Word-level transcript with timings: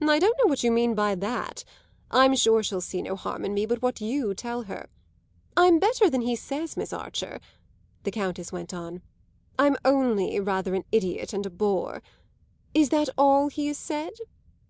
"I 0.00 0.18
don't 0.18 0.38
know 0.38 0.46
what 0.48 0.64
you 0.64 0.70
mean 0.70 0.94
by 0.94 1.14
that! 1.16 1.64
I'm 2.10 2.34
sure 2.34 2.62
she'll 2.62 2.80
see 2.80 3.02
no 3.02 3.14
harm 3.14 3.44
in 3.44 3.52
me 3.52 3.66
but 3.66 3.82
what 3.82 4.00
you 4.00 4.32
tell 4.34 4.62
her. 4.62 4.88
I'm 5.54 5.78
better 5.78 6.08
than 6.08 6.22
he 6.22 6.34
says, 6.34 6.78
Miss 6.78 6.94
Archer," 6.94 7.40
the 8.04 8.10
Countess 8.10 8.52
went 8.52 8.72
on. 8.72 9.02
"I'm 9.58 9.76
only 9.84 10.40
rather 10.40 10.74
an 10.74 10.84
idiot 10.90 11.34
and 11.34 11.44
a 11.44 11.50
bore. 11.50 12.02
Is 12.72 12.88
that 12.88 13.10
all 13.18 13.48
he 13.48 13.66
has 13.66 13.76
said? 13.76 14.14